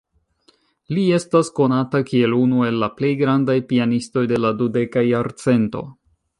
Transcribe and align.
Li 0.97 1.03
estas 1.17 1.51
konata 1.59 2.01
kiel 2.07 2.33
unu 2.39 2.65
el 2.69 2.81
la 2.85 2.91
plej 3.01 3.13
grandaj 3.21 3.59
pianistoj 3.73 4.27
de 4.35 4.43
la 4.43 4.55
dudeka 4.63 5.07
jarcento. 5.13 5.89